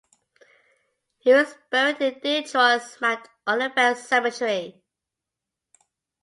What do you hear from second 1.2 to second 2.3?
was buried in